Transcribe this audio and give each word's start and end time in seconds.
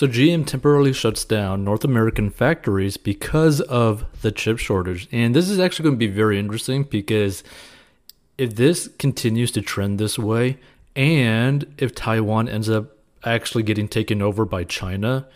So 0.00 0.08
GM 0.08 0.46
temporarily 0.46 0.94
shuts 0.94 1.26
down 1.26 1.62
North 1.62 1.84
American 1.84 2.30
factories 2.30 2.96
because 2.96 3.60
of 3.60 4.06
the 4.22 4.32
chip 4.32 4.56
shortage. 4.56 5.06
And 5.12 5.36
this 5.36 5.50
is 5.50 5.60
actually 5.60 5.82
going 5.82 5.96
to 5.96 5.98
be 5.98 6.06
very 6.06 6.38
interesting 6.38 6.84
because 6.84 7.44
if 8.38 8.56
this 8.56 8.88
continues 8.98 9.50
to 9.50 9.60
trend 9.60 9.98
this 9.98 10.18
way 10.18 10.56
and 10.96 11.66
if 11.76 11.94
Taiwan 11.94 12.48
ends 12.48 12.70
up 12.70 12.96
actually 13.24 13.62
getting 13.62 13.88
taken 13.88 14.22
over 14.22 14.46
by 14.46 14.64
China, 14.64 15.28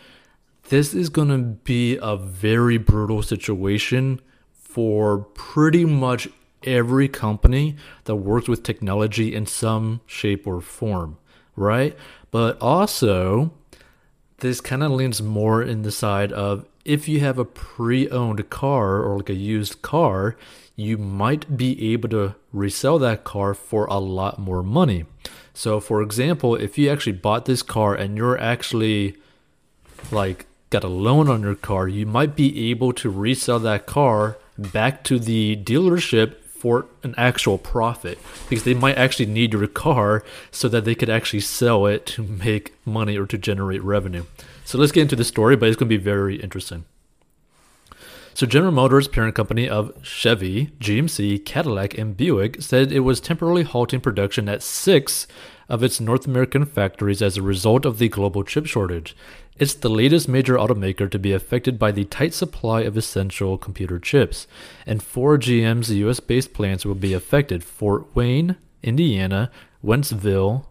this 0.69 0.95
is 0.95 1.09
going 1.09 1.27
to 1.27 1.37
be 1.37 1.99
a 2.01 2.17
very 2.17 2.79
brutal 2.79 3.21
situation 3.21 4.19
for 4.51 5.19
pretty 5.35 5.85
much 5.85 6.27
every 6.63 7.07
company 7.07 7.75
that 8.05 8.15
works 8.15 8.47
with 8.47 8.63
technology 8.63 9.35
in 9.35 9.45
some 9.45 10.01
shape 10.07 10.47
or 10.47 10.59
form, 10.59 11.19
right? 11.55 11.95
But 12.31 12.59
also, 12.59 13.53
this 14.45 14.61
kind 14.61 14.83
of 14.83 14.91
leans 14.91 15.23
more 15.23 15.63
in 15.63 15.81
the 15.81 15.91
side 15.91 16.31
of 16.31 16.65
if 16.85 17.07
you 17.07 17.19
have 17.19 17.39
a 17.39 17.45
pre 17.45 18.07
owned 18.09 18.47
car 18.51 19.01
or 19.01 19.17
like 19.17 19.29
a 19.29 19.33
used 19.33 19.81
car, 19.81 20.37
you 20.75 20.99
might 20.99 21.57
be 21.57 21.91
able 21.93 22.09
to 22.09 22.35
resell 22.53 22.99
that 22.99 23.23
car 23.23 23.55
for 23.55 23.85
a 23.85 23.97
lot 23.97 24.37
more 24.37 24.61
money. 24.61 25.05
So, 25.55 25.79
for 25.79 26.01
example, 26.03 26.55
if 26.55 26.77
you 26.77 26.91
actually 26.91 27.13
bought 27.13 27.45
this 27.45 27.63
car 27.63 27.95
and 27.95 28.15
you're 28.15 28.37
actually 28.37 29.15
like 30.11 30.45
got 30.69 30.83
a 30.83 30.87
loan 30.89 31.27
on 31.27 31.41
your 31.41 31.55
car, 31.55 31.87
you 31.87 32.05
might 32.05 32.35
be 32.35 32.69
able 32.69 32.93
to 32.93 33.09
resell 33.09 33.59
that 33.59 33.87
car 33.87 34.37
back 34.57 35.03
to 35.05 35.17
the 35.17 35.55
dealership 35.55 36.35
an 37.03 37.13
actual 37.17 37.57
profit 37.57 38.17
because 38.49 38.63
they 38.63 38.73
might 38.73 38.97
actually 38.97 39.27
need 39.27 39.53
your 39.53 39.67
car 39.67 40.23
so 40.51 40.67
that 40.67 40.85
they 40.85 40.95
could 40.95 41.09
actually 41.09 41.39
sell 41.39 41.85
it 41.85 42.05
to 42.07 42.23
make 42.23 42.73
money 42.85 43.17
or 43.17 43.25
to 43.27 43.37
generate 43.37 43.83
revenue. 43.83 44.25
So 44.65 44.77
let's 44.77 44.91
get 44.91 45.03
into 45.03 45.15
the 45.15 45.23
story, 45.23 45.55
but 45.55 45.69
it's 45.69 45.77
going 45.77 45.89
to 45.89 45.97
be 45.97 46.03
very 46.03 46.37
interesting. 46.41 46.85
So, 48.35 48.45
General 48.45 48.73
Motors, 48.73 49.07
parent 49.07 49.33
company 49.33 49.69
of 49.69 49.93
Chevy, 50.03 50.65
GMC, 50.81 51.45
Cadillac, 51.45 51.97
and 51.97 52.17
Buick, 52.17 52.61
said 52.61 52.91
it 52.91 52.99
was 52.99 53.21
temporarily 53.21 53.63
halting 53.63 54.01
production 54.01 54.49
at 54.49 54.61
six 54.61 55.25
of 55.69 55.81
its 55.81 56.01
North 56.01 56.27
American 56.27 56.65
factories 56.65 57.21
as 57.21 57.37
a 57.37 57.41
result 57.41 57.85
of 57.85 57.97
the 57.97 58.09
global 58.09 58.43
chip 58.43 58.65
shortage. 58.65 59.15
It's 59.57 59.73
the 59.73 59.87
latest 59.87 60.27
major 60.27 60.55
automaker 60.57 61.09
to 61.11 61.17
be 61.17 61.31
affected 61.31 61.79
by 61.79 61.93
the 61.93 62.03
tight 62.03 62.33
supply 62.33 62.81
of 62.81 62.97
essential 62.97 63.57
computer 63.57 63.99
chips, 63.99 64.47
and 64.85 65.01
four 65.01 65.37
GM's 65.37 65.89
US 65.91 66.19
based 66.19 66.51
plants 66.53 66.85
will 66.85 66.93
be 66.93 67.13
affected 67.13 67.63
Fort 67.63 68.13
Wayne, 68.17 68.57
Indiana, 68.83 69.49
Wentzville, 69.81 70.65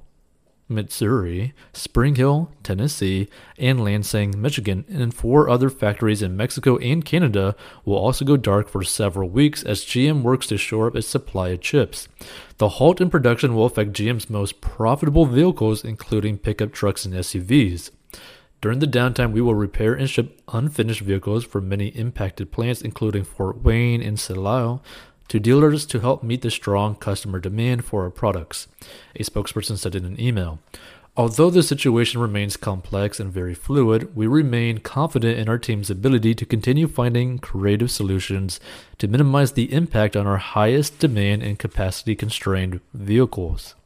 Missouri, 0.69 1.53
Spring 1.73 2.15
Hill, 2.15 2.51
Tennessee, 2.63 3.29
and 3.59 3.85
Lansing, 3.85 4.41
Michigan, 4.41 4.85
and 4.89 5.13
four 5.13 5.49
other 5.49 5.69
factories 5.69 6.23
in 6.23 6.37
Mexico 6.37 6.79
and 6.79 7.05
Canada 7.05 7.55
will 7.85 7.97
also 7.97 8.25
go 8.25 8.37
dark 8.37 8.69
for 8.69 8.83
several 8.83 9.29
weeks 9.29 9.63
as 9.63 9.85
GM 9.85 10.23
works 10.23 10.47
to 10.47 10.57
shore 10.57 10.87
up 10.87 10.97
its 10.97 11.07
supply 11.07 11.49
of 11.51 11.61
chips. 11.61 12.09
The 12.59 12.71
halt 12.71 13.01
in 13.01 13.11
production 13.11 13.55
will 13.55 13.67
affect 13.67 13.93
GM's 13.93 14.31
most 14.31 14.61
profitable 14.61 15.27
vehicles, 15.27 15.85
including 15.85 16.39
pickup 16.39 16.73
trucks 16.73 17.05
and 17.05 17.15
SUVs. 17.15 17.91
During 18.63 18.79
the 18.79 18.87
downtime, 18.87 19.33
we 19.33 19.43
will 19.43 19.55
repair 19.55 19.93
and 19.93 20.09
ship 20.09 20.41
unfinished 20.49 21.03
vehicles 21.03 21.45
from 21.45 21.69
many 21.69 21.89
impacted 21.89 22.51
plants, 22.51 22.81
including 22.81 23.25
Fort 23.25 23.63
Wayne 23.63 24.01
and 24.01 24.17
Silao, 24.17 24.81
to 25.29 25.41
dealers 25.41 25.87
to 25.87 26.01
help 26.01 26.23
meet 26.23 26.43
the 26.43 26.51
strong 26.51 26.95
customer 26.95 27.39
demand 27.39 27.85
for 27.85 28.05
our 28.05 28.11
products, 28.11 28.69
a 29.17 29.23
spokesperson 29.23 29.79
said 29.79 29.95
in 29.95 30.05
an 30.05 30.21
email. 30.21 30.59
Although 31.17 31.51
the 31.51 31.63
situation 31.63 32.21
remains 32.21 32.57
complex 32.57 33.21
and 33.21 33.33
very 33.33 33.55
fluid, 33.55 34.17
we 34.17 34.27
remain 34.27 34.79
confident 34.79 35.39
in 35.39 35.49
our 35.49 35.59
team's 35.59 35.89
ability 35.89 36.35
to 36.35 36.45
continue 36.45 36.89
finding 36.89 37.39
creative 37.39 37.91
solutions 37.91 38.59
to 38.99 39.07
minimize 39.07 39.53
the 39.53 39.73
impact 39.73 40.17
on 40.17 40.27
our 40.27 40.39
highest 40.39 40.99
demand 40.99 41.45
and 41.45 41.57
capacity 41.57 42.17
constrained 42.17 42.81
vehicles. 42.93 43.77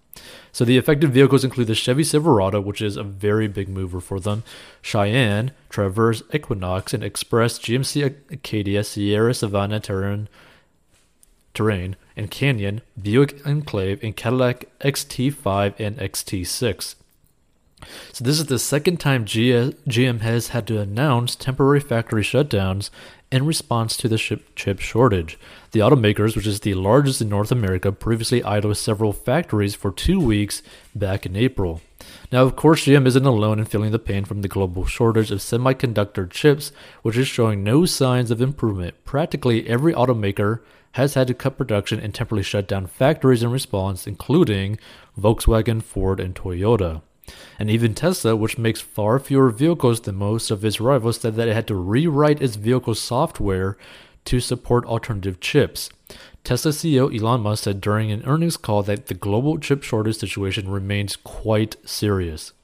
So 0.53 0.65
the 0.65 0.79
affected 0.79 1.13
vehicles 1.13 1.45
include 1.45 1.67
the 1.67 1.75
Chevy 1.75 2.03
Silverado, 2.03 2.63
which 2.63 2.81
is 2.81 2.97
a 2.97 3.05
very 3.05 3.47
big 3.47 3.69
mover 3.69 4.01
for 4.01 4.19
them, 4.19 4.43
Cheyenne, 4.81 5.53
Traverse, 5.69 6.23
Equinox, 6.33 6.95
and 6.95 7.05
Express, 7.05 7.59
GMC 7.59 8.15
Acadia, 8.31 8.83
Sierra, 8.83 9.33
Savana, 9.33 9.83
Terrain, 9.83 10.29
Terrain, 11.59 11.97
and 12.17 12.31
Canyon, 12.31 12.83
Buick 13.01 13.45
Enclave, 13.45 13.99
and 14.01 14.17
Cadillac 14.17 14.67
XT5 14.79 15.75
and 15.81 15.97
XT6. 15.99 16.95
So 18.13 18.25
this 18.25 18.39
is 18.39 18.47
the 18.47 18.61
second 18.61 18.99
time 18.99 19.25
GM 19.25 20.21
has 20.21 20.49
had 20.49 20.69
to 20.69 20.81
announce 20.81 21.35
temporary 21.35 21.81
factory 21.81 22.23
shutdowns 22.23 22.91
in 23.33 23.45
response 23.45 23.97
to 23.97 24.09
the 24.09 24.19
chip 24.19 24.79
shortage. 24.79 25.37
The 25.73 25.81
automakers, 25.81 26.37
which 26.37 26.47
is 26.47 26.61
the 26.61 26.75
largest 26.75 27.21
in 27.21 27.29
North 27.29 27.51
America, 27.51 27.91
previously 27.91 28.41
idled 28.45 28.77
several 28.77 29.13
factories 29.13 29.75
for 29.75 29.91
two 29.91 30.21
weeks 30.21 30.63
back 30.95 31.27
in 31.27 31.35
April. 31.35 31.81
Now, 32.31 32.43
of 32.43 32.57
course, 32.57 32.85
GM 32.85 33.07
isn't 33.07 33.25
alone 33.25 33.59
in 33.59 33.65
feeling 33.65 33.91
the 33.91 33.99
pain 33.99 34.27
from 34.27 34.43
the 34.43 34.49
global 34.49 34.85
shortage 34.85 35.31
of 35.31 35.39
semiconductor 35.39 36.29
chips, 36.29 36.73
which 37.03 37.17
is 37.17 37.27
showing 37.27 37.65
no 37.65 37.87
signs 37.87 38.31
of 38.31 38.43
improvement. 38.43 39.03
Practically 39.05 39.67
every 39.67 39.95
automaker 39.95 40.61
has 40.93 41.15
had 41.15 41.27
to 41.29 41.35
cut 41.35 41.57
production 41.57 41.99
and 42.01 42.15
temporarily 42.15 42.43
shut 42.43 42.69
down 42.69 42.87
factories 42.87 43.43
in 43.43 43.51
response, 43.51 44.07
including 44.07 44.79
Volkswagen, 45.19 45.83
Ford, 45.83 46.21
and 46.21 46.35
Toyota. 46.35 47.01
And 47.59 47.71
even 47.71 47.95
Tesla, 47.95 48.37
which 48.37 48.59
makes 48.59 48.81
far 48.81 49.19
fewer 49.19 49.51
vehicles 49.51 50.01
than 50.01 50.17
most 50.17 50.51
of 50.51 50.65
its 50.65 50.81
rivals, 50.81 51.21
said 51.21 51.35
that 51.37 51.49
it 51.49 51.55
had 51.55 51.67
to 51.69 51.75
rewrite 51.75 52.43
its 52.43 52.57
vehicle 52.57 52.95
software 52.95 53.79
to 54.27 54.41
support 54.41 54.85
alternative 54.85 55.41
chips. 55.41 55.89
Tesla 56.49 56.73
CEO 56.73 57.15
Elon 57.15 57.43
Musk 57.43 57.65
said 57.65 57.79
during 57.79 58.11
an 58.11 58.23
earnings 58.25 58.57
call 58.57 58.83
that 58.85 59.09
the 59.09 59.13
global 59.13 59.59
chip 59.59 59.83
shortage 59.83 60.17
situation 60.17 60.71
remains 60.71 61.15
quite 61.15 61.77
serious. 61.87 62.55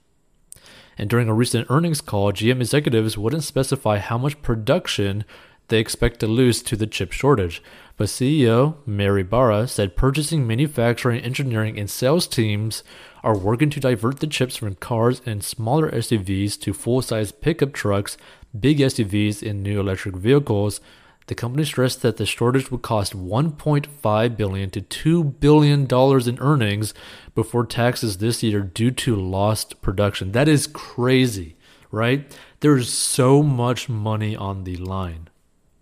And 0.96 1.10
during 1.10 1.28
a 1.28 1.34
recent 1.34 1.66
earnings 1.68 2.00
call, 2.00 2.32
GM 2.32 2.62
executives 2.62 3.18
wouldn't 3.18 3.44
specify 3.44 3.98
how 3.98 4.16
much 4.16 4.40
production 4.40 5.26
they 5.68 5.80
expect 5.80 6.20
to 6.20 6.26
lose 6.26 6.62
to 6.62 6.76
the 6.76 6.86
chip 6.86 7.12
shortage. 7.12 7.62
But 7.98 8.08
CEO 8.08 8.76
Mary 8.86 9.22
Barra 9.22 9.68
said 9.68 9.96
purchasing, 9.96 10.46
manufacturing, 10.46 11.20
engineering, 11.20 11.78
and 11.78 11.90
sales 11.90 12.26
teams 12.26 12.84
are 13.22 13.36
working 13.36 13.68
to 13.68 13.80
divert 13.80 14.20
the 14.20 14.26
chips 14.26 14.56
from 14.56 14.76
cars 14.76 15.20
and 15.26 15.44
smaller 15.44 15.90
SUVs 15.90 16.58
to 16.60 16.72
full 16.72 17.02
size 17.02 17.32
pickup 17.32 17.74
trucks, 17.74 18.16
big 18.58 18.78
SUVs, 18.78 19.46
and 19.46 19.62
new 19.62 19.78
electric 19.78 20.16
vehicles. 20.16 20.80
The 21.26 21.34
company 21.34 21.64
stressed 21.64 22.02
that 22.02 22.18
the 22.18 22.26
shortage 22.26 22.70
would 22.70 22.82
cost 22.82 23.16
1.5 23.16 24.36
billion 24.36 24.70
to 24.70 24.80
2 24.82 25.24
billion 25.24 25.86
dollars 25.86 26.28
in 26.28 26.38
earnings 26.38 26.92
before 27.34 27.64
taxes 27.64 28.18
this 28.18 28.42
year 28.42 28.60
due 28.60 28.90
to 28.90 29.16
lost 29.16 29.80
production. 29.80 30.32
That 30.32 30.48
is 30.48 30.66
crazy, 30.66 31.56
right? 31.90 32.30
There's 32.60 32.92
so 32.92 33.42
much 33.42 33.88
money 33.88 34.36
on 34.36 34.64
the 34.64 34.76
line, 34.76 35.28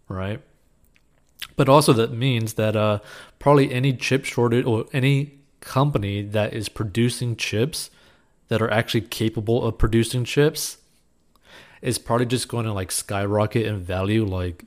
right? 0.09 0.41
But 1.57 1.69
also 1.69 1.93
that 1.93 2.13
means 2.13 2.55
that 2.55 2.77
uh, 2.77 3.01
probably 3.41 3.73
any 3.73 3.93
chip 3.93 4.25
shortage 4.25 4.65
or 4.65 4.87
any 4.93 5.41
company 5.61 6.23
that 6.23 6.55
is 6.55 6.69
producing 6.69 7.37
chips 7.37 7.91
that 8.49 8.63
are 8.63 8.71
actually 8.71 9.01
capable 9.01 9.65
of 9.65 9.79
producing 9.79 10.25
chips 10.25 10.79
is 11.81 11.99
probably 11.99 12.27
just 12.27 12.49
going 12.49 12.65
to 12.65 12.73
like 12.73 12.93
skyrocket 12.93 13.67
in 13.67 13.81
value 13.81 14.25
like 14.25 14.65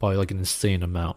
by 0.00 0.14
like 0.14 0.32
an 0.32 0.38
insane 0.38 0.82
amount. 0.82 1.16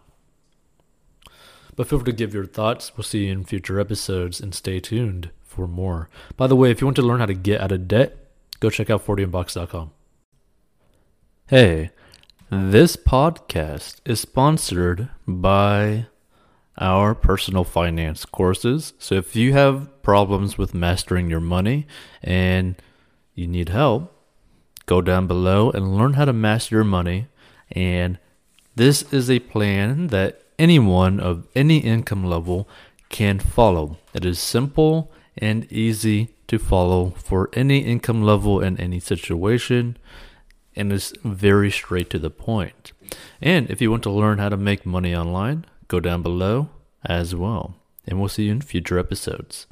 But 1.76 1.88
feel 1.88 1.98
free 1.98 2.12
to 2.12 2.18
give 2.18 2.36
your 2.36 2.46
thoughts. 2.46 2.96
We'll 2.96 3.04
see 3.04 3.26
you 3.26 3.32
in 3.32 3.46
future 3.46 3.80
episodes 3.80 4.40
and 4.40 4.54
stay 4.54 4.80
tuned 4.80 5.32
for 5.44 5.68
more. 5.68 6.10
By 6.38 6.46
the 6.46 6.56
way, 6.56 6.70
if 6.70 6.82
you 6.82 6.86
want 6.88 6.98
to 6.98 7.02
learn 7.02 7.20
how 7.20 7.26
to 7.26 7.34
get 7.34 7.62
out 7.62 7.72
of 7.72 7.88
debt, 7.88 8.16
go 8.60 8.70
check 8.70 8.92
out 8.92 9.04
40inbox.com. 9.04 9.90
Hey, 11.48 11.90
this 12.52 12.96
podcast 12.96 13.96
is 14.06 14.20
sponsored 14.20 15.10
by 15.28 16.06
our 16.78 17.16
personal 17.16 17.64
finance 17.64 18.26
courses. 18.26 18.94
So 19.00 19.16
if 19.16 19.36
you 19.36 19.54
have 19.54 19.90
problems 20.04 20.58
with 20.58 20.74
mastering 20.74 21.30
your 21.30 21.40
money 21.40 21.88
and 22.22 22.76
you 23.34 23.48
need 23.48 23.70
help, 23.70 24.14
go 24.86 25.02
down 25.02 25.28
below 25.28 25.72
and 25.72 25.98
learn 25.98 26.14
how 26.14 26.26
to 26.26 26.34
master 26.34 26.76
your 26.76 26.84
money. 26.84 27.28
And 27.72 28.20
this 28.76 29.04
is 29.14 29.30
a 29.30 29.40
plan 29.40 30.08
that 30.08 30.42
anyone 30.58 31.20
of 31.20 31.48
any 31.56 31.78
income 31.78 32.24
level 32.24 32.68
can 33.10 33.40
follow. 33.40 33.98
It 34.14 34.26
is 34.26 34.40
simple 34.40 35.12
and 35.38 35.72
easy 35.72 36.30
to 36.48 36.60
follow 36.60 37.12
for 37.12 37.50
any 37.54 37.80
income 37.80 38.24
level 38.24 38.60
in 38.60 38.80
any 38.80 39.00
situation 39.00 39.98
and 40.76 40.92
is 40.92 41.14
very 41.24 41.72
straight 41.72 42.10
to 42.12 42.20
the 42.20 42.30
point. 42.30 42.92
And 43.42 43.70
if 43.70 43.82
you 43.82 43.92
want 43.92 44.04
to 44.04 44.12
learn 44.12 44.40
how 44.40 44.50
to 44.50 44.58
make 44.58 44.86
money 44.86 45.16
online, 45.16 45.66
go 45.88 46.00
down 46.00 46.22
below 46.22 46.70
as 47.06 47.36
well. 47.36 47.76
And 48.08 48.20
we'll 48.20 48.30
see 48.30 48.46
you 48.46 48.52
in 48.52 48.62
future 48.62 48.98
episodes. 49.00 49.68